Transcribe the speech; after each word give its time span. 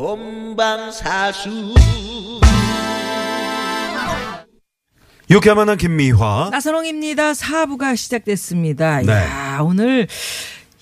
본방사수 0.00 1.74
유쾌한 5.28 5.58
만남 5.58 5.76
김미화. 5.76 6.48
나선홍입니다. 6.50 7.34
사부가 7.34 7.94
시작됐습니다. 7.94 9.02
네. 9.02 9.12
야 9.12 9.58
오늘 9.62 10.08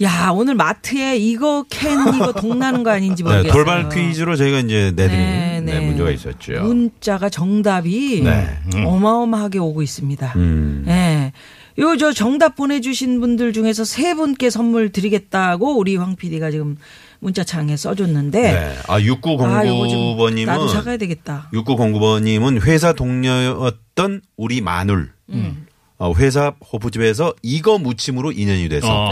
야 0.03 0.31
오늘 0.33 0.55
마트에 0.55 1.17
이거 1.17 1.65
캔 1.69 1.99
이거 2.15 2.31
동나는 2.33 2.85
거 2.85 2.91
아닌지 2.91 3.25
네, 3.25 3.29
모르겠어요. 3.29 3.53
돌발 3.53 3.89
퀴즈로 3.89 4.37
저희가 4.37 4.61
이제 4.61 4.93
내드린 4.95 5.19
네, 5.19 5.61
네, 5.65 5.81
네. 5.81 5.81
문제가 5.81 6.13
있었죠. 6.13 6.53
문자가 6.63 7.29
정답이 7.29 8.23
네. 8.23 8.57
어마어마하게 8.85 9.59
오고 9.59 9.83
있습니다. 9.83 10.33
음. 10.37 10.85
예. 10.87 11.33
요 11.79 11.97
저 11.97 12.13
정답 12.13 12.57
보내주신 12.57 13.21
분들 13.21 13.53
중에서 13.53 13.85
세 13.85 14.15
분께 14.15 14.51
선물 14.51 14.91
드리겠다고 14.91 15.79
우리 15.79 15.97
황 15.97 16.17
PD가 16.17 16.51
지금 16.51 16.77
문자창에 17.21 17.77
써줬는데 17.77 18.41
네. 18.41 18.75
아, 18.89 18.95
아, 18.95 19.05
요거 19.05 19.37
좀 19.39 19.49
나도 19.49 19.87
6909번님은 19.87 20.69
사가야 20.73 20.97
되겠다. 20.97 21.49
6909번님은 21.53 22.63
회사 22.63 22.93
동료였던 22.93 24.23
우리 24.37 24.61
마눌. 24.61 25.13
음. 25.31 25.68
어, 25.99 26.13
회사 26.15 26.55
호프집에서 26.73 27.35
이거 27.43 27.77
무침으로 27.79 28.31
인연이 28.31 28.69
돼서 28.69 28.87
어. 28.89 29.11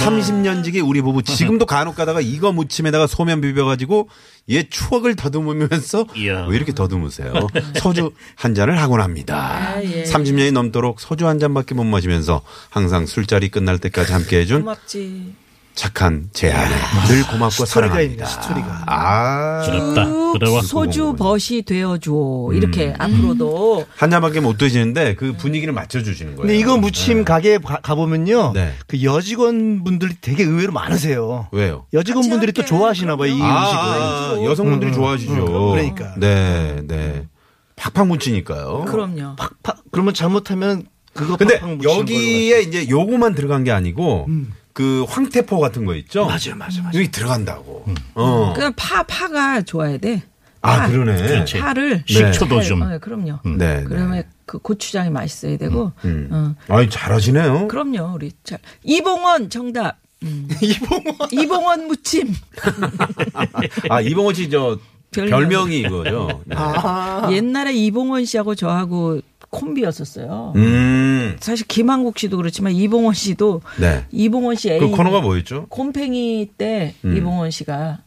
30년 0.00 0.62
지기 0.62 0.80
우리 0.80 1.02
부부 1.02 1.22
지금도 1.24 1.66
간혹 1.66 1.96
가다가 1.96 2.20
이거 2.20 2.52
무침에다가 2.52 3.08
소면 3.08 3.40
비벼가지고 3.40 4.08
얘 4.50 4.62
추억을 4.68 5.16
더듬으면서 5.16 6.06
이야. 6.16 6.46
왜 6.46 6.56
이렇게 6.56 6.72
더듬으세요? 6.72 7.32
소주 7.76 8.12
한 8.36 8.54
잔을 8.54 8.80
하곤 8.80 9.00
합니다. 9.00 9.74
아, 9.74 9.82
예. 9.82 10.04
30년이 10.04 10.52
넘도록 10.52 11.00
소주 11.00 11.26
한 11.26 11.40
잔밖에 11.40 11.74
못 11.74 11.84
마시면서 11.84 12.42
항상 12.70 13.06
술자리 13.06 13.48
끝날 13.48 13.78
때까지 13.78 14.12
함께 14.12 14.38
해준 14.38 14.60
고맙지. 14.60 15.41
착한 15.74 16.28
제 16.32 16.52
아내 16.52 16.74
늘 17.08 17.22
고맙고 17.26 17.64
스토리가 17.64 17.94
사랑합니다. 17.94 18.24
있네, 18.24 18.26
스토리가. 18.26 18.84
아. 18.86 19.62
부럽다. 19.64 20.06
부러워. 20.32 20.62
소주 20.62 21.14
벗이 21.14 21.62
되어줘. 21.66 22.10
이렇게 22.52 22.88
음. 22.88 22.94
앞으로도 22.98 23.86
한 23.96 24.10
잔밖에 24.10 24.40
못 24.40 24.58
드시는데 24.58 25.14
그 25.14 25.32
분위기를 25.34 25.72
맞춰주시는 25.72 26.36
거예요. 26.36 26.42
근데 26.46 26.58
이거 26.58 26.76
무침 26.76 27.24
가게에 27.24 27.58
가- 27.58 27.80
가보면요. 27.82 28.52
네. 28.54 28.74
그 28.86 29.02
여직원 29.02 29.82
분들이 29.84 30.14
되게 30.20 30.44
의외로 30.44 30.72
많으세요. 30.72 31.48
왜요? 31.52 31.86
여직원 31.92 32.28
분들이 32.28 32.52
또 32.52 32.62
함께 32.62 32.68
좋아하시나 32.68 33.16
봐요, 33.16 33.32
이 33.32 33.38
그럼요. 33.38 33.58
음식을. 33.58 33.78
아, 33.78 34.34
아, 34.38 34.44
여성분들이 34.44 34.90
음, 34.90 34.92
음, 34.92 34.94
좋아하시죠. 34.94 35.32
음, 35.32 35.70
그러니까. 35.72 36.14
네, 36.18 36.82
네. 36.86 37.26
팍팍 37.76 38.06
묻히니까요. 38.08 38.84
그럼요. 38.88 39.36
팍팍 39.36 39.84
그러면 39.90 40.14
잘못하면 40.14 40.84
그거 41.14 41.36
근데 41.36 41.58
팍팍 41.60 41.76
묻히는 41.76 41.98
여기에 41.98 42.60
이제 42.62 42.88
요거만 42.88 43.34
들어간 43.34 43.64
게 43.64 43.72
아니고 43.72 44.26
그 44.72 45.04
황태포 45.08 45.58
같은 45.60 45.84
거 45.84 45.94
있죠? 45.96 46.24
맞아요, 46.24 46.56
맞아요, 46.56 46.82
맞아요. 46.82 46.92
여기 46.94 47.10
들어간다고. 47.10 47.84
어. 48.14 48.52
그냥 48.54 48.72
파 48.76 49.02
파가 49.02 49.62
좋아야 49.62 49.98
돼. 49.98 50.22
아, 50.62 50.76
파. 50.78 50.88
그러네. 50.88 51.16
그렇지. 51.16 51.58
파를 51.58 52.04
식초도 52.06 52.56
파- 52.56 52.62
좀. 52.62 52.82
어, 52.82 52.98
그럼요. 52.98 53.40
네. 53.58 53.82
그러면 53.84 54.10
네. 54.12 54.24
그 54.46 54.58
고추장이 54.58 55.10
맛있어야 55.10 55.56
되고. 55.58 55.92
음. 56.04 56.28
어. 56.30 56.54
아니, 56.68 56.88
잘하시네요. 56.88 57.68
그럼요, 57.68 58.12
우리 58.14 58.30
잘 58.44 58.58
이봉원 58.84 59.50
정답. 59.50 59.98
음. 60.22 60.48
이봉원. 60.62 61.16
이봉원 61.32 61.86
무침. 61.88 62.32
아, 63.90 64.00
이봉호 64.00 64.32
씨저 64.32 64.78
별명. 65.10 65.40
별명이 65.40 65.80
이거죠. 65.80 66.42
네. 66.46 66.56
아. 66.56 67.28
옛날에 67.30 67.74
이봉원 67.74 68.24
씨하고 68.24 68.54
저하고 68.54 69.20
콤비였었어요. 69.52 70.54
음. 70.56 71.36
사실 71.38 71.66
김한국 71.68 72.18
씨도 72.18 72.36
그렇지만 72.38 72.72
이봉원 72.72 73.14
씨도 73.14 73.60
네. 73.78 74.04
이봉원 74.10 74.56
씨 74.56 74.70
애인 74.70 74.80
그 74.80 74.96
코너가 74.96 75.20
뭐였죠? 75.20 75.66
곰팽이 75.68 76.48
때 76.58 76.94
음. 77.04 77.16
이봉원 77.16 77.50
씨가 77.52 77.98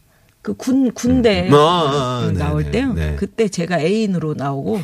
그 0.42 0.54
군 0.54 0.92
군대 0.92 1.48
음. 1.48 1.54
아, 1.54 1.58
아, 1.58 2.20
그 2.20 2.26
네네, 2.32 2.38
나올 2.38 2.70
때요. 2.70 2.92
네. 2.92 3.10
음. 3.10 3.16
그때 3.18 3.48
제가 3.48 3.80
애인으로 3.80 4.34
나오고 4.34 4.80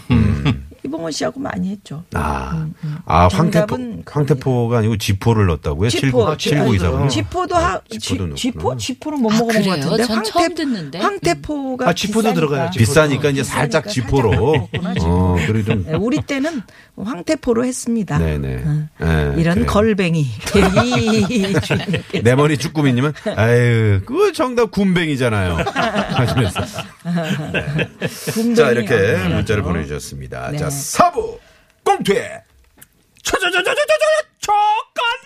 이봉원 0.85 1.13
씨하고 1.13 1.39
많이 1.41 1.71
했죠. 1.71 2.03
아, 2.15 2.67
아 3.07 3.29
황태포, 3.29 3.67
정답은 3.77 4.03
황태포가 4.07 4.79
아니고 4.79 4.97
지포를 4.97 5.47
넣었다고요? 5.47 5.89
지포, 5.91 6.37
79 6.37 6.75
이사분. 6.75 7.09
지포도 7.09 7.55
하 7.55 7.81
지포도 7.89 8.35
지, 8.35 8.43
지포. 8.51 8.77
지포는 8.77 9.21
못 9.21 9.31
아, 9.33 9.39
먹어본 9.39 9.55
것 9.63 9.71
그래요? 9.71 9.81
같은데 9.91 10.05
전 10.05 10.25
처음 10.25 10.55
듣는데. 10.55 10.99
황태포가 10.99 11.89
아, 11.89 11.93
지포도 11.93 12.21
비싸니까. 12.31 12.35
들어가요, 12.35 12.71
지포. 12.73 12.79
비싸니까 12.85 13.29
이제 13.31 13.45
살짝 13.45 13.85
비싸니까 13.85 14.07
지포로. 14.09 14.31
살짝 14.33 14.41
먹었구나, 14.73 14.95
어, 15.07 15.37
그리고 15.47 15.65
좀. 15.73 15.85
네, 15.87 15.95
우리 15.95 16.21
때는 16.21 16.63
황태포로 16.97 17.65
했습니다. 17.65 18.19
네네. 18.19 18.63
어, 18.67 18.89
네, 19.01 19.35
이런 19.39 19.55
그래요. 19.55 19.67
걸뱅이 19.67 20.27
내 22.23 22.35
머리 22.35 22.59
쭈꾸미님은, 22.59 23.13
아유, 23.37 24.01
그거 24.05 24.33
정답 24.33 24.71
군뱅이잖아요. 24.73 25.57
하시면서. 26.13 26.61
군뱅이 28.35 28.55
자, 28.57 28.71
이렇게. 28.71 29.17
문자를 29.29 29.63
보내주셨습니다. 29.63 30.51
네. 30.51 30.59
자, 30.59 30.71
사부 30.81 31.39
꽁투에 31.85 32.41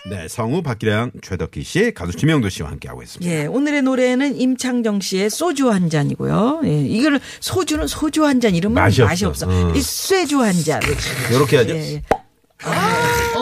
네, 0.09 0.27
성우 0.29 0.61
박기량, 0.61 1.11
최덕기 1.21 1.63
씨, 1.63 1.93
가수 1.93 2.13
지명도 2.15 2.47
씨와 2.47 2.69
함께하고 2.71 3.03
있습니다. 3.03 3.29
예, 3.29 3.45
오늘의 3.45 3.81
노래는 3.81 4.39
임창정 4.39 5.01
씨의 5.01 5.29
소주 5.29 5.69
한 5.69 5.89
잔이고요. 5.89 6.61
예, 6.63 6.81
이거를 6.81 7.19
소주는 7.41 7.85
소주 7.87 8.23
한 8.25 8.39
잔 8.39 8.55
이러면 8.55 8.75
맛이 8.75 9.01
맛이, 9.01 9.25
없어. 9.25 9.47
없어. 9.47 9.67
어. 9.69 9.73
이 9.75 9.81
쇠주 9.81 10.41
한 10.41 10.53
잔. 10.63 10.79
요렇게 11.33 11.57
하죠. 11.57 11.75
예, 11.75 11.95
예. 11.95 12.01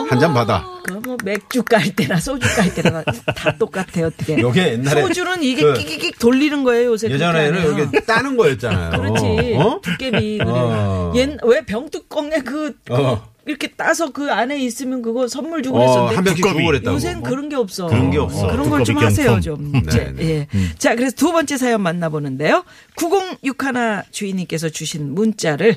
한잔 0.08 0.34
받아. 0.34 0.64
그뭐 0.86 1.16
맥주 1.24 1.62
깔 1.64 1.94
때나 1.94 2.20
소주 2.20 2.46
깔 2.54 2.72
때나 2.74 3.02
다 3.34 3.56
똑같아요. 3.58 4.06
어떻게? 4.06 4.38
요게 4.38 4.72
옛날에 4.74 5.02
소주는 5.02 5.42
이게 5.42 5.62
그 5.62 5.74
끼기끼 5.74 6.12
돌리는 6.12 6.62
거예요. 6.64 6.92
요새 6.92 7.10
예전에는. 7.10 7.78
여기 7.80 8.00
따는 8.06 8.36
거였잖아요. 8.36 8.90
그렇지. 9.00 9.54
어? 9.56 9.80
두께비. 9.82 10.38
그래. 10.38 10.48
어. 10.48 11.12
옛왜 11.14 11.64
병뚜껑에 11.66 12.38
그 12.38 12.74
어. 12.90 13.28
이렇게 13.46 13.68
따서 13.68 14.10
그 14.10 14.30
안에 14.32 14.58
있으면 14.58 15.02
그거 15.02 15.28
선물 15.28 15.62
주고 15.62 15.76
어, 15.78 15.80
그랬었는데 15.80 16.14
한 16.16 16.24
주고 16.24 16.36
두꺼비. 16.48 16.64
그랬다고. 16.66 16.94
요새는 16.96 17.22
그런 17.22 17.48
게 17.48 17.56
없어. 17.56 17.86
그런 17.86 18.10
게 18.10 18.18
없어. 18.18 18.48
그런 18.48 18.70
걸 18.70 18.84
좀 18.84 18.98
하세요. 18.98 19.40
좀. 19.40 19.72
네, 19.72 19.82
제- 19.90 20.12
네. 20.16 20.28
예. 20.28 20.48
자, 20.78 20.94
그래서 20.96 21.14
두 21.16 21.30
번째 21.32 21.56
사연 21.56 21.80
만나보는데요. 21.80 22.64
9061 22.96 24.02
주인님께서 24.10 24.68
주신 24.68 25.14
문자를 25.14 25.76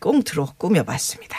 꽁트로 0.00 0.48
꾸며봤습니다. 0.56 1.36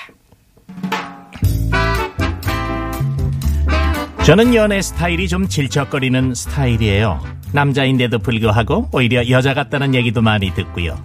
저는 4.25 4.53
연애 4.55 4.81
스타일이 4.81 5.27
좀 5.27 5.47
질척거리는 5.47 6.35
스타일이에요. 6.35 7.23
남자인데도 7.53 8.19
불구하고 8.19 8.87
오히려 8.91 9.27
여자 9.29 9.53
같다는 9.53 9.95
얘기도 9.95 10.21
많이 10.21 10.53
듣고요. 10.53 10.97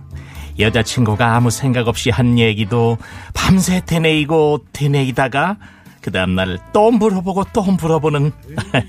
여자친구가 0.58 1.34
아무 1.34 1.50
생각 1.50 1.88
없이 1.88 2.10
한 2.10 2.38
얘기도 2.38 2.98
밤새 3.34 3.82
되뇌이고 3.84 4.66
되뇌이다가 4.72 5.56
그 6.02 6.12
다음날 6.12 6.58
또 6.72 6.90
물어보고 6.92 7.46
또 7.52 7.62
물어보는 7.62 8.32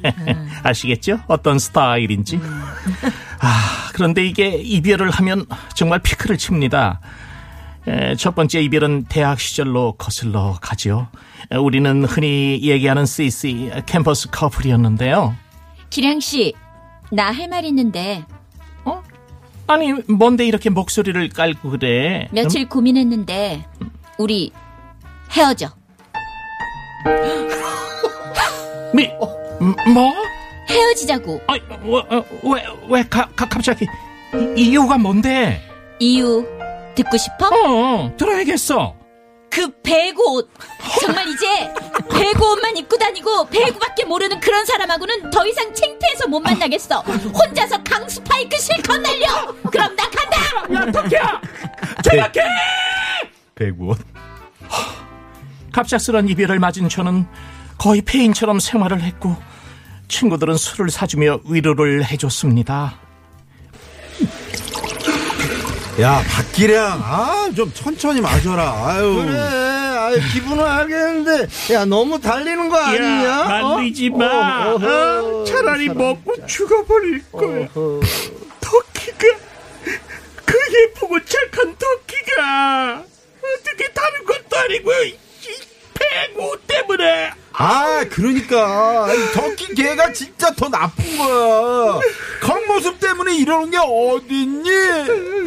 아시겠죠? 0.63 1.19
어떤 1.27 1.57
스타일인지. 1.57 2.39
아 3.39 3.89
그런데 3.93 4.25
이게 4.25 4.49
이별을 4.57 5.09
하면 5.09 5.45
정말 5.73 5.99
피크를 5.99 6.37
칩니다. 6.37 6.99
에, 7.87 8.15
첫 8.15 8.35
번째 8.35 8.61
이별은 8.61 9.05
대학 9.09 9.39
시절로 9.39 9.93
거슬러. 9.93 10.59
에, 11.51 11.55
우리는 11.55 12.03
흔히 12.05 12.59
얘기하는 12.61 13.05
CC 13.05 13.71
캠퍼스 13.85 14.29
커플이었는데요. 14.29 15.35
기량 15.89 16.19
씨, 16.19 16.53
나 17.11 17.31
할 17.31 17.47
말 17.49 17.63
있는데 17.65 18.25
어? 18.83 19.01
아니 19.67 19.93
뭔데 20.09 20.45
이렇게 20.45 20.69
목소리를 20.69 21.29
깔고 21.29 21.69
그래? 21.71 22.27
며칠 22.31 22.67
고민했는데 22.67 23.65
우리 24.17 24.51
헤어져. 25.31 25.69
미, 28.93 29.09
음, 29.61 29.73
뭐? 29.93 30.13
헤어지자고. 30.69 31.41
아니, 31.47 31.61
왜, 31.85 32.01
왜, 32.43 32.63
왜 32.89 33.03
가, 33.03 33.25
가, 33.35 33.47
갑자기 33.47 33.85
이, 34.57 34.61
이유가 34.63 34.97
뭔데? 34.97 35.61
이유 35.99 36.45
듣고 36.97 37.17
싶어? 37.17 37.47
어, 37.47 38.11
들어야겠어. 38.17 38.95
그 39.49 39.71
배구 39.81 40.21
옷. 40.35 40.51
정말 41.01 41.27
이제 41.27 41.71
배구 42.11 42.51
옷만 42.51 42.75
입고 42.77 42.97
다니고 42.97 43.45
배구밖에 43.47 44.05
모르는 44.05 44.39
그런 44.39 44.65
사람하고는 44.65 45.29
더 45.31 45.45
이상 45.47 45.73
창피해서 45.73 46.27
못 46.27 46.39
만나겠어. 46.41 46.99
혼자서 47.01 47.81
강스파이크 47.83 48.57
실컷 48.57 48.97
날려. 48.97 49.27
그럼 49.71 49.95
나 49.95 50.03
간다. 50.09 50.73
야, 50.73 50.91
토끼야! 50.91 51.41
제작해! 52.03 52.41
배구. 53.55 53.95
갑작스런 55.71 56.27
이별을 56.29 56.59
맞은 56.59 56.89
저는 56.89 57.25
거의 57.77 58.01
폐인처럼 58.01 58.59
생활을 58.59 59.01
했고 59.01 59.35
친구들은 60.07 60.57
술을 60.57 60.89
사주며 60.89 61.41
위로를 61.49 62.03
해줬습니다. 62.05 62.99
야 65.99 66.21
박기량 66.29 67.01
아 67.03 67.49
좀 67.55 67.71
천천히 67.73 68.21
마셔라 68.21 68.85
아유 68.85 69.15
그래, 69.25 69.39
아유, 69.39 70.19
기분은 70.33 70.63
알겠는데, 70.63 71.47
야, 71.73 71.85
너무 71.85 72.19
달리는 72.21 72.69
거 72.69 72.77
아니냐? 72.77 73.25
야, 73.25 73.43
말리지 73.61 74.09
마. 74.11 74.25
어? 74.69 74.73
어허, 74.75 75.41
어? 75.41 75.43
차라리 75.45 75.89
먹고 75.89 76.33
진짜. 76.35 76.47
죽어버릴 76.47 77.23
거야. 77.31 77.67
어허. 77.73 77.99
터키가 78.61 79.27
그 80.45 80.57
예쁘고 80.83 81.17
착한 81.25 81.75
터키가 81.77 83.03
어떻게 83.59 83.87
다른 83.93 84.25
것도 84.25 84.57
아니고 84.57 84.91
이 85.03 85.15
배구 85.93 86.57
때문에 86.67 87.31
아 87.59 88.05
그러니까. 88.11 89.11
이 89.13 89.33
터키 89.33 89.73
개가 89.73 90.13
진짜 90.13 90.51
더 90.53 90.69
나쁜 90.69 91.17
거야. 91.17 91.99
겉모습 92.41 92.99
때문에 92.99 93.35
이러는 93.35 93.71
게 93.71 93.77
어딨니? 93.77 94.69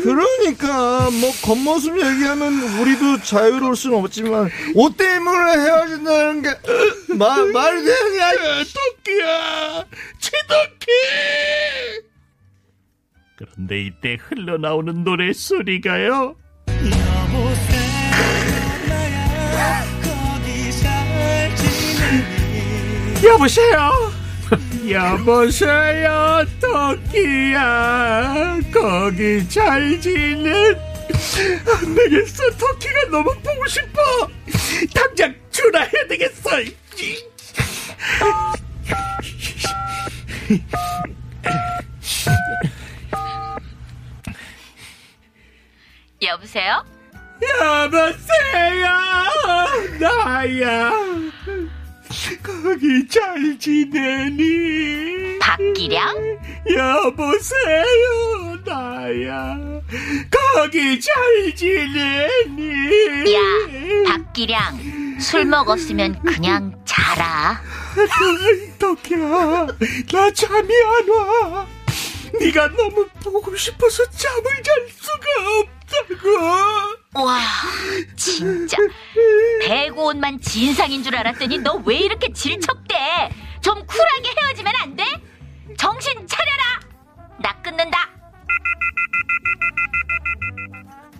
그러니까, 0.03 1.09
뭐, 1.21 1.31
겉모습 1.45 1.97
얘기하면 1.97 2.81
우리도 2.81 3.23
자유로울 3.23 3.77
수는 3.77 3.99
없지만, 3.99 4.51
옷 4.75 4.97
때문에 4.97 5.53
헤어진다는 5.53 6.43
게, 6.43 6.49
으, 6.49 7.13
마, 7.15 7.37
말이 7.37 7.85
되냐? 7.85 8.31
터키야. 8.75 9.85
최터키 10.19 10.87
그런데 13.37 13.81
이때 13.81 14.19
흘러나오는 14.21 15.03
노래 15.05 15.33
소리가요 15.33 16.37
여보세요? 23.25 24.13
여보세요 24.89 26.45
터키야. 26.61 28.59
거기 28.73 29.49
잘 29.49 30.01
지내? 30.01 30.51
안 30.51 31.95
되겠어. 31.95 32.51
터키가 32.57 33.11
너무 33.11 33.33
보고 33.43 33.67
싶어 33.69 34.00
지내니 53.61 55.39
박기량? 55.39 56.17
여보세요 56.75 58.59
나야 58.65 59.57
거기 60.31 60.99
잘 60.99 61.55
지내니 61.55 63.35
야, 63.35 63.41
박기량. 64.09 65.21
술 65.21 65.45
먹었으면 65.45 66.23
그냥 66.23 66.75
자라. 66.87 67.61
덕이야 68.79 69.19
나 70.11 70.31
잠이 70.33 70.69
안 70.83 71.09
와 71.11 71.67
네가 72.41 72.69
너무 72.69 73.07
보고 73.23 73.55
싶어서 73.57 74.05
잠을 74.11 74.45
잘 74.63 74.89
수가 74.89 75.27
없다고 76.15 77.25
와, 77.25 77.41
진짜. 78.17 78.77
배구 79.63 80.01
옷만 80.07 80.41
진상인 80.41 81.03
줄 81.03 81.17
알았더니 81.17 81.59
너 81.59 81.83
왜 81.85 81.97
이렇게 81.99 82.33
질척대? 82.33 82.95
좀 83.61 83.75
쿨하게 83.87 84.31
헤어지면 84.39 84.73
안 84.83 84.97
돼? 84.97 85.05
정신 85.77 86.13
차려라! 86.27 86.63
나 87.43 87.53
끊는다! 87.63 88.09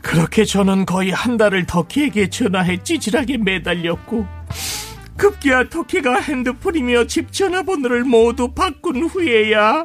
그렇게 0.03 0.45
저는 0.45 0.87
거의 0.87 1.11
한 1.11 1.37
달을 1.37 1.67
터키에게 1.67 2.31
전화해 2.31 2.83
찌질하게 2.83 3.39
매달렸고 3.39 4.27
급기야 5.17 5.69
터키가 5.69 6.21
핸드폰이며 6.21 7.07
집 7.07 7.33
전화번호를 7.33 8.05
모두 8.05 8.53
바꾼 8.53 9.03
후에야 9.03 9.85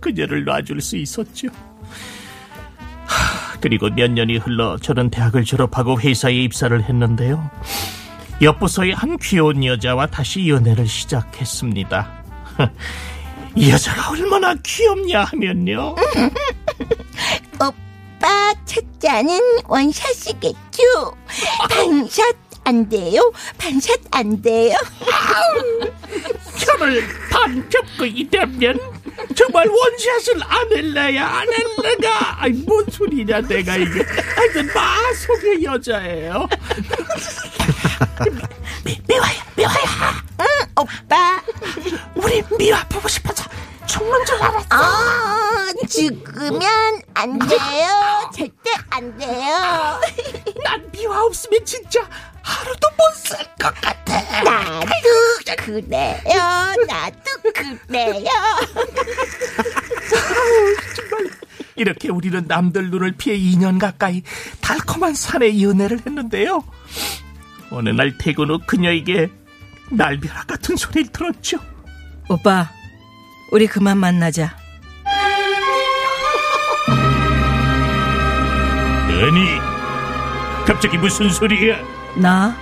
그녀를 0.00 0.44
놔줄 0.44 0.80
수 0.80 0.96
있었죠. 0.96 1.48
하, 3.06 3.60
그리고 3.60 3.88
몇 3.90 4.10
년이 4.10 4.38
흘러 4.38 4.76
저는 4.78 5.10
대학을 5.10 5.44
졸업하고 5.44 6.00
회사에 6.00 6.34
입사를 6.34 6.82
했는데요. 6.82 7.48
옆부서의 8.42 8.92
한 8.92 9.16
귀여운 9.18 9.64
여자와 9.64 10.06
다시 10.08 10.48
연애를 10.48 10.86
시작했습니다. 10.88 12.24
이 13.54 13.70
여자가 13.70 14.10
얼마나 14.10 14.54
귀엽냐 14.54 15.24
하면요. 15.24 15.94
오빠 17.54 18.54
첫잔은 18.64 19.38
원샷이겠죠? 19.68 21.16
반샷 21.70 22.36
안 22.64 22.88
돼요? 22.88 23.32
반샷 23.58 24.00
안 24.10 24.42
돼요? 24.42 24.76
혀를 26.58 27.04
반 27.30 27.68
펴고 27.68 28.06
이러면 28.06 28.78
정말 29.34 29.68
원샷을 29.68 30.42
안 30.44 30.72
할래야 30.72 31.26
안 31.26 31.48
할래가 31.48 32.42
아이 32.42 32.52
뭔 32.52 32.84
소리냐 32.90 33.40
내가 33.42 33.76
이게 33.76 34.04
하여튼 34.36 34.66
마속의 34.72 35.64
여자예요 35.64 36.48
미, 38.84 39.00
미화야 39.08 39.44
미화야. 39.56 40.22
오빠. 40.76 41.42
우리 42.14 42.42
미화 42.56 42.86
보고 42.88 43.08
싶어서 43.08 43.44
죽는 43.86 44.24
줄 44.24 44.42
알았어. 44.42 44.66
아 44.70 45.66
죽으면 45.88 47.02
안 47.14 47.38
돼요. 47.38 48.30
절대 48.34 48.70
안 48.90 49.16
돼요. 49.18 50.00
난 50.64 50.90
미화 50.92 51.22
없으면 51.24 51.64
진짜 51.64 52.00
하루도 52.42 52.88
못 52.90 53.12
살 53.14 53.46
것 53.56 53.72
같아. 53.80 54.42
나도 54.42 54.86
그래요. 55.58 56.74
나도 56.86 57.52
그래요. 57.54 58.30
이렇게 61.76 62.08
우리는 62.10 62.44
남들 62.46 62.90
눈을 62.90 63.12
피해 63.12 63.36
2년 63.38 63.78
가까이 63.80 64.22
달콤한 64.60 65.14
산의 65.14 65.62
연애를 65.62 66.00
했는데요. 66.06 66.64
어느 67.72 67.88
날 67.88 68.16
퇴근 68.18 68.50
후 68.50 68.58
그녀에게 68.66 69.28
날벼락 69.90 70.46
같은 70.46 70.76
소리를 70.76 71.10
들었죠. 71.10 71.58
오빠, 72.28 72.70
우리 73.50 73.66
그만 73.66 73.98
만나자. 73.98 74.56
아니, 79.08 79.46
갑자기 80.66 80.98
무슨 80.98 81.30
소리야? 81.30 81.78
나 82.16 82.56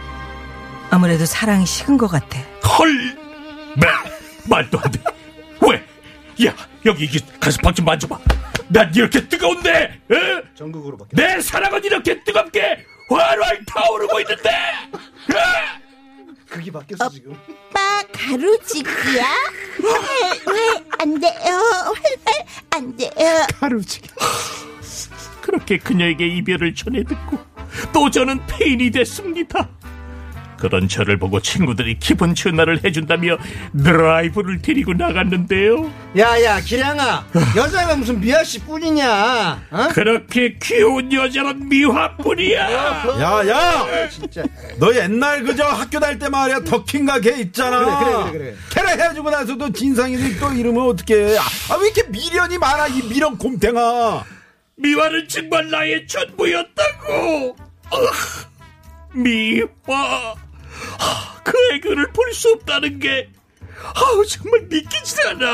아무래도 0.90 1.24
사랑이 1.26 1.66
식은 1.66 1.96
것 1.98 2.08
같아. 2.08 2.38
헐! 2.78 3.16
마, 3.76 3.86
말도 4.48 4.78
안 4.78 4.90
돼. 4.90 5.00
왜? 5.62 6.46
야, 6.46 6.54
여기 6.86 7.04
이게 7.04 7.18
가슴팍 7.40 7.74
좀 7.74 7.84
만져봐. 7.84 8.18
난 8.68 8.92
이렇게 8.94 9.26
뜨거운데, 9.28 10.00
어? 10.10 10.14
전국으로 10.54 10.96
바뀌 10.96 11.16
내 11.16 11.40
사랑은 11.40 11.82
이렇게 11.84 12.22
뜨겁게 12.22 12.84
활활 13.08 13.64
타오르고 13.66 14.20
있는데, 14.20 14.50
어? 14.92 14.99
그게 16.48 16.70
바뀌었어, 16.72 17.08
지금. 17.10 17.32
오빠 17.32 18.02
가루지기야 18.12 19.24
왜안 20.46 21.20
돼요 21.20 21.56
활발 21.94 22.46
안 22.70 22.96
돼요 22.96 23.46
가루지. 23.58 24.00
그렇게 25.40 25.78
그녀에게 25.78 26.26
이별을 26.26 26.74
전해 26.74 27.02
듣고 27.04 27.38
또 27.92 28.10
저는 28.10 28.44
페인이 28.46 28.90
됐습니다. 28.90 29.68
그런 30.60 30.86
저를 30.88 31.18
보고 31.18 31.40
친구들이 31.40 31.98
기분 31.98 32.34
전화를 32.34 32.84
해준다며 32.84 33.38
드라이브를 33.82 34.60
데리고 34.62 34.92
나갔는데요. 34.92 35.90
야, 36.18 36.40
야, 36.42 36.60
기량아. 36.60 37.26
여자가 37.56 37.96
무슨 37.96 38.20
미아씨 38.20 38.60
뿐이냐? 38.60 39.62
어? 39.70 39.88
그렇게 39.92 40.56
귀여운 40.62 41.12
여자는 41.12 41.68
미화뿐이야. 41.68 42.70
야야 43.20 44.08
진짜. 44.08 44.42
너 44.78 44.94
옛날 44.94 45.42
그저 45.42 45.64
학교 45.64 45.98
다닐 45.98 46.18
때 46.18 46.28
말이야 46.28 46.60
덕킹가 46.60 47.20
걔 47.20 47.38
있잖아 47.40 47.78
그래, 47.80 47.94
그래, 47.96 48.12
그래, 48.12 48.38
그래. 48.38 48.54
걔랑 48.70 49.00
헤어지고 49.00 49.30
나서도 49.30 49.72
진상이들 49.72 50.38
또 50.38 50.52
이러면 50.52 50.88
어떡해 50.88 51.36
아왜 51.70 51.86
이렇게 51.88 52.02
미련이 52.10 52.58
많아 52.58 52.88
이 52.88 53.02
미련 53.08 53.36
곰탱아 53.38 54.24
미화는 54.76 55.28
정말 55.28 55.70
나의 55.70 56.06
전부였다고. 56.06 57.56
어, 57.90 57.96
미화. 59.14 60.34
하, 60.98 61.40
그 61.42 61.52
애교를 61.74 62.08
볼 62.12 62.32
수 62.32 62.50
없다는 62.52 63.00
게 63.00 63.28
아우 63.94 64.24
정말 64.26 64.60
믿기지 64.68 65.16
않아. 65.30 65.48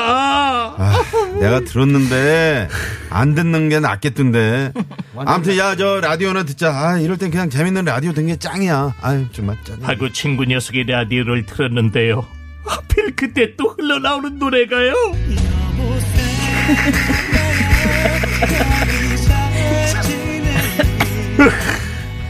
아, 0.77 1.01
내가 1.39 1.61
들었는데 1.61 2.67
안 3.09 3.33
듣는 3.35 3.69
게 3.69 3.79
낫겠던데. 3.79 4.73
아무튼 5.15 5.57
야 5.57 5.75
저 5.75 5.99
라디오나 6.01 6.43
듣자. 6.43 6.71
아 6.73 6.99
이럴 6.99 7.17
땐 7.17 7.31
그냥 7.31 7.49
재밌는 7.49 7.85
라디오 7.85 8.11
듣는 8.13 8.27
게 8.27 8.35
짱이야. 8.37 8.95
아유 9.01 9.25
정말 9.31 9.57
짱. 9.63 9.77
하고 9.81 10.11
친구 10.11 10.43
녀석이 10.45 10.83
라디오를 10.83 11.45
틀었는데요. 11.45 12.25
하필 12.65 13.15
그때 13.15 13.55
또 13.55 13.69
흘러나오는 13.77 14.37
노래가요. 14.37 14.93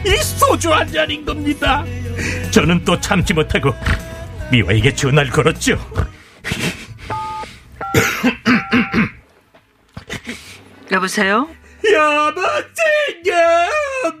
이 0.06 0.16
소주 0.22 0.72
한 0.72 0.90
잔인 0.90 1.24
겁니다. 1.24 1.84
저는 2.50 2.84
또 2.84 2.98
참지 3.00 3.34
못하고 3.34 3.74
미화에게 4.50 4.94
전화를 4.94 5.30
걸었죠. 5.30 5.78
여보세요? 10.90 11.48
여보세요 11.84 13.34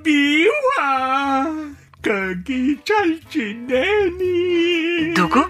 미화 0.04 1.74
거기 2.02 2.76
잘 2.84 3.18
지내니 3.28 5.14
누구? 5.14 5.47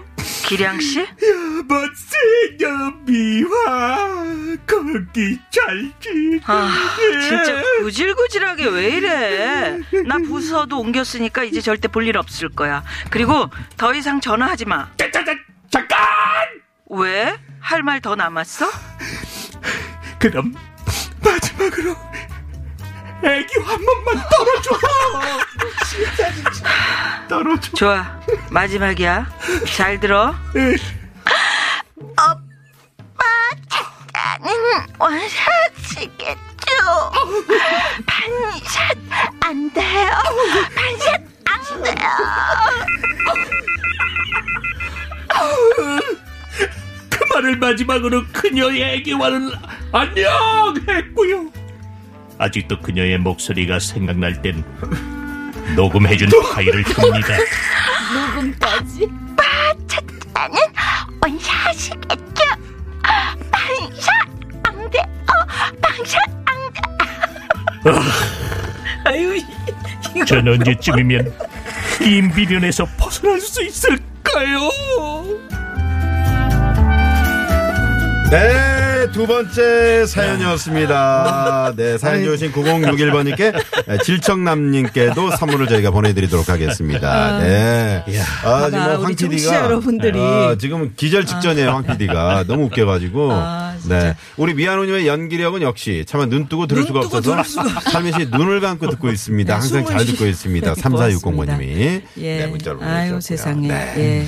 기량 0.49 0.79
씨? 0.79 0.99
여보세요 1.01 2.91
미화 3.05 4.25
거기 4.65 5.39
잘 5.51 5.91
지내니 5.99 6.41
아, 6.47 6.95
진짜 7.21 7.61
구질구질하게 7.81 8.65
왜 8.69 8.87
이래? 8.89 9.79
나 10.07 10.17
부서도 10.17 10.79
옮겼으니까 10.79 11.43
이제 11.43 11.61
절대 11.61 11.87
볼 11.87 12.07
일 12.07 12.17
없을 12.17 12.49
거야. 12.49 12.83
그리고 13.11 13.47
더 13.77 13.93
이상 13.93 14.19
전화하지 14.19 14.65
마. 14.65 14.89
자, 14.97 15.11
자, 15.11 15.23
자, 15.23 15.33
잠깐 15.69 15.99
왜? 16.89 17.35
할 17.59 17.83
말 17.83 18.01
더 18.01 18.15
남았어? 18.15 18.65
그럼 20.17 20.55
마지막으로 21.23 21.95
애기 23.23 23.59
한 23.59 23.77
번만 23.85 24.23
떨어줘 24.29 24.79
떨어줘 27.27 27.71
좋아. 27.75 28.19
마지막이야. 28.49 29.29
잘 29.75 29.99
들어. 29.99 30.33
나는 34.13 34.51
원샷이겠죠. 34.97 36.37
반샷 38.05 38.97
안 39.41 39.71
돼요. 39.73 40.09
반샷 40.75 41.21
안 41.45 41.83
돼요. 41.83 42.09
그 47.09 47.23
말을 47.33 47.57
마지막으로 47.57 48.23
그녀의 48.31 48.81
애기와는 48.95 49.51
안녕 49.91 50.75
했고요. 50.87 51.38
아직도 52.39 52.79
그녀의 52.79 53.17
목소리가 53.19 53.79
생각날 53.79 54.41
땐 54.41 54.63
녹음해준 55.75 56.29
파일을 56.53 56.83
듭니다. 56.85 57.27
녹음까지. 58.13 59.07
나는 60.33 60.57
원샷이겠죠. 61.21 62.43
반샷 63.51 64.09
안 64.63 64.89
돼요. 64.89 65.03
반샷 65.81 66.21
안 66.45 66.73
돼. 66.73 66.81
아유. 69.03 69.39
전 70.25 70.47
언제쯤이면 70.47 71.33
이 72.01 72.21
미련에서 72.21 72.85
벗어날 72.97 73.39
수 73.41 73.61
있을까요? 73.63 74.69
네, 78.31 78.78
두 79.13 79.25
번째 79.27 80.05
사연이었습니다. 80.05 81.73
네, 81.75 81.97
사연 81.97 82.23
주신 82.23 82.51
9061번님께 82.51 84.03
질청남님께도 84.03 85.31
선물을 85.37 85.67
저희가 85.67 85.91
보내드리도록 85.91 86.47
하겠습니다. 86.47 87.39
네. 87.39 88.03
아, 88.45 88.65
지금 88.65 88.79
봐봐, 88.79 88.91
황 88.93 89.01
우리 89.05 89.15
청취자 89.15 89.27
PD가. 89.51 89.65
여러분들이. 89.65 90.19
지금 90.59 90.93
기절 90.95 91.25
직전이에요, 91.25 91.69
황 91.69 91.83
PD가. 91.83 92.45
너무 92.47 92.65
웃겨가지고. 92.65 93.31
아, 93.33 93.75
진짜. 93.79 93.99
네. 93.99 94.15
우리 94.37 94.53
미아노님의 94.53 95.07
연기력은 95.07 95.61
역시 95.63 96.05
차마 96.07 96.25
눈 96.25 96.47
뜨고 96.47 96.67
들을 96.67 96.83
눈 96.83 96.87
수가 96.87 97.01
뜨고 97.01 97.17
없어서 97.17 97.31
들을 97.31 97.43
수가 97.43 97.79
삶이 97.91 98.11
씨 98.13 98.25
눈을 98.31 98.61
감고 98.61 98.89
듣고 98.91 99.09
있습니다. 99.09 99.47
네, 99.53 99.59
항상 99.59 99.85
숨을 99.85 99.91
잘 99.97 100.05
쉬- 100.05 100.11
듣고 100.13 100.25
있습니다. 100.27 100.73
네, 100.75 100.81
3460번님이. 100.81 102.01
예. 102.17 102.37
네, 102.39 102.47
문자로 102.47 102.77
보내주셨고요. 102.79 103.15
아유, 103.15 103.21
세상에. 103.21 103.67
네. 103.67 103.93
예. 103.97 104.25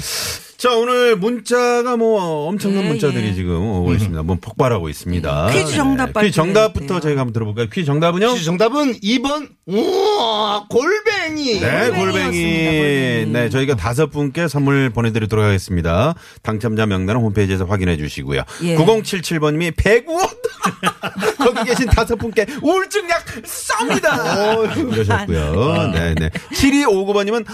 자, 0.62 0.76
오늘 0.76 1.16
문자가 1.16 1.98
뭐 1.98 2.48
엄청난 2.48 2.84
예, 2.84 2.88
문자들이 2.90 3.30
예. 3.30 3.34
지금 3.34 3.68
오고 3.68 3.94
있습니다. 3.94 4.22
뭐 4.22 4.38
폭발하고 4.40 4.90
있습니다. 4.90 5.50
퀴즈 5.52 5.74
정답 5.74 6.14
퀴즈 6.14 6.36
정답부터 6.36 6.86
돼요. 6.86 7.00
저희가 7.00 7.22
한번 7.22 7.34
들어볼까요? 7.34 7.66
퀴즈 7.68 7.88
정답은요? 7.88 8.34
퀴즈 8.34 8.46
정답은 8.46 8.94
2번 9.00 9.50
우와 9.66 10.68
골뱅이 10.70 11.60
네, 11.60 11.90
골뱅이. 11.90 12.12
골뱅이. 12.12 13.32
네, 13.34 13.50
저희가 13.50 13.76
다섯 13.76 14.12
분께 14.12 14.48
선물 14.48 14.92
보내드리도록 14.92 15.44
하겠습니다. 15.44 16.14
당첨자 16.44 16.86
명단은 16.86 17.22
홈페이지에서 17.22 17.66
확인해 17.66 17.98
주시고요. 17.98 18.44
예. 18.62 18.76
9077번님이 18.76 19.74
배구원! 19.76 20.28
거기 21.40 21.64
계신 21.64 21.88
다섯 21.88 22.16
분께 22.18 22.46
우울증약 22.62 23.26
쏩니다! 23.42 24.78
이러셨고요. 24.94 25.92
네 25.92 26.14
네. 26.14 26.30
7259번님은 26.54 27.46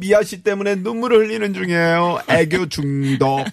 미아 0.00 0.22
씨 0.22 0.42
때문에 0.42 0.76
눈물을 0.76 1.18
흘리는 1.18 1.54
중이에요. 1.54 2.20
애교 2.28 2.68
중독. 2.68 3.44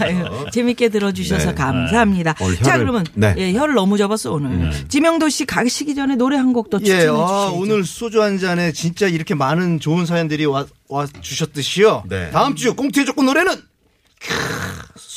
아유, 0.00 0.46
재밌게 0.52 0.88
들어주셔서 0.88 1.50
네. 1.50 1.54
감사합니다. 1.54 2.34
오늘 2.40 2.56
자, 2.58 2.78
그러면 2.78 3.04
네. 3.14 3.34
예, 3.36 3.52
혀를 3.52 3.74
너무 3.74 3.98
접었어 3.98 4.32
오늘. 4.32 4.70
지명도 4.88 5.28
씨 5.28 5.44
가시기 5.44 5.94
전에 5.94 6.16
노래 6.16 6.36
한곡더 6.36 6.78
추천해 6.78 6.96
예, 6.96 7.00
주시죠. 7.06 7.24
아, 7.24 7.50
오늘 7.50 7.84
소주 7.84 8.22
한 8.22 8.38
잔에 8.38 8.72
진짜 8.72 9.08
이렇게 9.08 9.34
많은 9.34 9.80
좋은 9.80 10.06
사연들이 10.06 10.46
와, 10.46 10.66
와 10.88 11.06
주셨듯이요. 11.06 12.04
네. 12.08 12.30
다음 12.30 12.54
주 12.54 12.74
꽁트의 12.74 13.04
조건 13.06 13.26
노래는 13.26 13.52
크, 13.54 14.34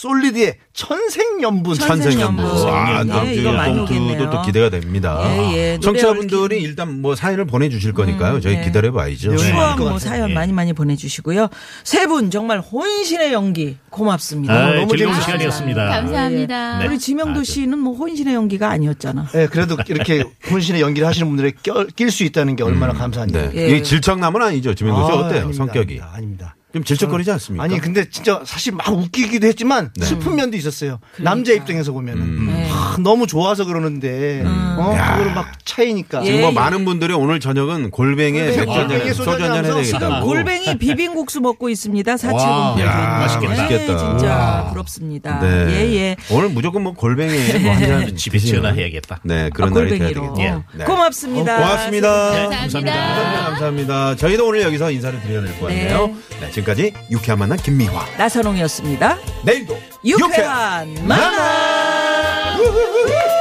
솔리드의 0.05 0.55
천생연분. 0.73 1.73
천생연분. 1.75 2.45
천생연분. 2.45 2.73
아, 2.73 3.01
예, 3.01 3.07
다음 3.43 3.77
꽁트도 3.77 3.83
오겠네요. 3.83 4.29
또 4.29 4.41
기대가 4.43 4.69
됩니다. 4.69 5.19
예, 5.25 5.53
예. 5.73 5.79
청취자분들이 5.81 6.37
노래 6.39 6.57
일단 6.57 7.01
뭐 7.01 7.15
사연을 7.15 7.45
보내주실 7.45 7.93
거니까요. 7.93 8.39
저희 8.39 8.57
네. 8.57 8.63
기다려봐야죠. 8.65 9.31
네. 9.31 9.37
추억 9.37 9.77
것 9.77 9.89
뭐. 9.89 9.99
사연 9.99 10.33
많이 10.33 10.53
많이 10.53 10.73
보내주시고요. 10.73 11.47
세 11.83 12.05
분 12.05 12.29
정말 12.29 12.59
혼신의 12.59 13.33
연기 13.33 13.77
고맙습니다. 13.89 14.53
아, 14.53 14.59
너무 14.75 14.95
즐거운 14.95 14.97
재밌었습니다. 14.97 15.21
시간이었습니다. 15.25 15.85
감사합니다. 15.89 16.79
네. 16.79 16.87
우리 16.87 16.99
지명도 16.99 17.43
씨는 17.43 17.79
뭐 17.79 17.95
혼신의 17.95 18.35
연기가 18.35 18.69
아니었잖아. 18.69 19.27
예, 19.33 19.47
그래도 19.47 19.75
이렇게 19.87 20.23
혼신의 20.51 20.81
연기를 20.81 21.07
하시는 21.07 21.27
분들에 21.27 21.53
낄수 21.95 22.23
있다는 22.25 22.55
게 22.55 22.63
얼마나 22.63 22.93
감사한지. 22.93 23.33
네. 23.33 23.51
예. 23.55 23.77
이 23.77 23.83
질척남은 23.83 24.39
아니죠. 24.39 24.75
지명도 24.75 25.05
씨 25.07 25.11
아, 25.11 25.15
어때요? 25.15 25.39
아닙니다, 25.39 25.57
성격이. 25.57 25.99
아닙니다. 25.99 26.11
아닙니다. 26.13 26.55
좀 26.75 26.83
질척거리지 26.83 27.31
않습니까? 27.31 27.63
아니 27.63 27.79
근데 27.79 28.03
진짜 28.09 28.41
사실 28.45 28.73
막 28.73 28.89
웃기기도 28.89 29.47
했지만 29.47 29.91
네. 29.95 30.05
슬픈 30.05 30.35
면도 30.35 30.57
있었어요. 30.57 30.99
남자 31.15 31.53
입장에서 31.53 31.93
보면은 31.93 32.21
음. 32.21 32.45
네. 32.53 32.69
아, 32.69 32.97
너무 32.99 33.27
좋아서 33.27 33.63
그러는데 33.63 34.43
어 34.45 34.93
그거를 34.93 35.33
막 35.33 35.53
차이니까. 35.63 36.21
지금 36.23 36.41
뭐 36.41 36.49
예, 36.49 36.53
많은 36.53 36.83
분들이 36.83 37.13
오늘 37.13 37.39
저녁은 37.39 37.91
골뱅이, 37.91 38.39
맥주 38.41 38.59
한잔 38.59 38.87
골뱅이 38.89 39.13
소주 39.13 39.29
한잔 39.31 39.63
해야 39.63 39.71
소주 39.73 39.91
되겠다고. 39.93 40.25
골뱅이 40.25 40.77
비빔국수 40.77 41.39
먹고 41.39 41.69
있습니다. 41.69 42.15
와, 42.33 42.75
야, 42.81 43.17
맛있겠다. 43.21 43.53
맛있겠다. 43.55 43.97
진짜 43.97 44.67
부럽습니다. 44.71 45.39
네. 45.39 45.67
예, 45.69 45.95
예. 45.95 46.15
오늘 46.29 46.49
무조건 46.49 46.83
뭐 46.83 46.93
골뱅이에 46.93 47.59
뭐 47.59 47.71
한잔 47.71 48.15
집에 48.17 48.37
전화해야겠다. 48.37 49.21
네, 49.23 49.43
아, 49.45 49.49
그런 49.53 49.71
날이 49.73 49.97
돼야 49.97 49.99
골뱅이로. 50.09 50.33
되겠네요. 50.33 50.63
네. 50.73 50.83
고맙습니다. 50.83 51.55
고맙습니다. 51.55 52.31
네, 52.33 52.55
감사합니다. 52.57 53.43
감사합니다. 53.45 54.15
저희도 54.17 54.45
오늘 54.45 54.61
여기서 54.63 54.91
인사를 54.91 55.21
드려야 55.21 55.41
될 55.41 55.53
것 55.57 55.67
같네요. 55.67 56.11
네, 56.41 56.51
지금까지 56.65 56.93
유쾌한 57.11 57.39
만남 57.39 57.57
김미화. 57.59 58.05
나선홍이었습니다. 58.17 59.17
내일도 59.43 59.77
유쾌한 60.03 60.93
만남. 61.05 61.07
만남! 61.07 63.34